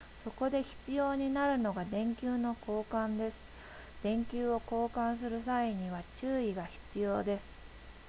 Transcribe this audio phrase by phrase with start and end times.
[0.23, 3.45] そこで必要になるのが電球の交換です
[4.01, 7.55] 電球を交換する際には注意が必要です